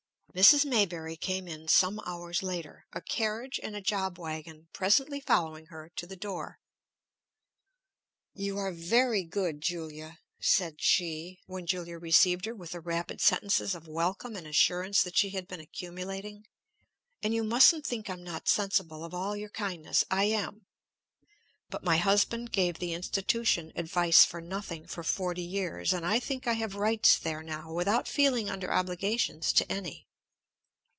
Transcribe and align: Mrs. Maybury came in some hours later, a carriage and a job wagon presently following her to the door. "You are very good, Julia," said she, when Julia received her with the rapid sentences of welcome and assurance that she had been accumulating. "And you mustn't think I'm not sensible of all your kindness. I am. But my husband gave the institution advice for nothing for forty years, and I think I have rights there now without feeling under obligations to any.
Mrs. 0.33 0.63
Maybury 0.63 1.17
came 1.17 1.45
in 1.45 1.67
some 1.67 1.99
hours 2.05 2.41
later, 2.41 2.85
a 2.93 3.01
carriage 3.01 3.59
and 3.61 3.75
a 3.75 3.81
job 3.81 4.17
wagon 4.17 4.69
presently 4.71 5.19
following 5.19 5.65
her 5.65 5.91
to 5.97 6.07
the 6.07 6.15
door. 6.15 6.57
"You 8.33 8.57
are 8.57 8.71
very 8.71 9.25
good, 9.25 9.59
Julia," 9.59 10.19
said 10.39 10.81
she, 10.81 11.41
when 11.47 11.65
Julia 11.67 11.97
received 11.97 12.45
her 12.45 12.55
with 12.55 12.71
the 12.71 12.79
rapid 12.79 13.19
sentences 13.19 13.75
of 13.75 13.89
welcome 13.89 14.37
and 14.37 14.47
assurance 14.47 15.03
that 15.03 15.17
she 15.17 15.31
had 15.31 15.49
been 15.49 15.59
accumulating. 15.59 16.47
"And 17.21 17.33
you 17.33 17.43
mustn't 17.43 17.85
think 17.85 18.09
I'm 18.09 18.23
not 18.23 18.47
sensible 18.47 19.03
of 19.03 19.13
all 19.13 19.35
your 19.35 19.49
kindness. 19.49 20.05
I 20.09 20.23
am. 20.23 20.65
But 21.69 21.83
my 21.83 21.97
husband 21.97 22.53
gave 22.53 22.79
the 22.79 22.93
institution 22.93 23.73
advice 23.75 24.23
for 24.23 24.39
nothing 24.39 24.87
for 24.87 25.03
forty 25.03 25.43
years, 25.43 25.91
and 25.91 26.05
I 26.05 26.21
think 26.21 26.47
I 26.47 26.53
have 26.53 26.75
rights 26.75 27.19
there 27.19 27.43
now 27.43 27.73
without 27.73 28.07
feeling 28.07 28.49
under 28.49 28.71
obligations 28.71 29.51
to 29.51 29.69
any. 29.69 30.07